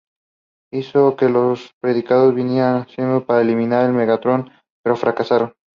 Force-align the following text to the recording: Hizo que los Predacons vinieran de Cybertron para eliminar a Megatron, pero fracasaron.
Hizo 0.73 1.15
que 1.15 1.29
los 1.29 1.75
Predacons 1.79 2.33
vinieran 2.33 2.79
de 2.79 2.85
Cybertron 2.89 3.25
para 3.27 3.41
eliminar 3.41 3.85
a 3.85 3.93
Megatron, 3.93 4.49
pero 4.83 4.95
fracasaron. 4.95 5.53